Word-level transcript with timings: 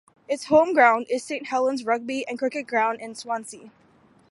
Its 0.27 0.45
home 0.45 0.73
ground 0.73 1.05
is 1.11 1.23
Saint 1.23 1.45
Helens 1.49 1.85
Rugby 1.85 2.27
and 2.27 2.39
Cricket 2.39 2.65
Ground 2.65 2.99
in 2.99 3.13
Swansea. 3.13 3.69